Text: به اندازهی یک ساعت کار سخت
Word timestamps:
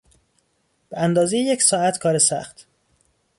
به 0.89 0.97
اندازهی 0.99 1.39
یک 1.43 1.61
ساعت 1.63 1.97
کار 1.97 2.17
سخت 2.19 2.67